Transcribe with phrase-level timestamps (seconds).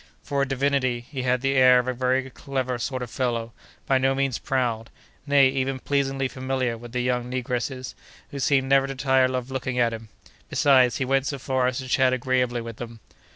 [0.23, 3.53] For a divinity, he had the air of a very clever sort of fellow,
[3.85, 4.89] by no means proud,
[5.27, 7.93] nay, even pleasingly familiar with the young negresses,
[8.31, 10.09] who seemed never to tire of looking at him.
[10.49, 12.99] Besides, he went so far as to chat agreeably with them.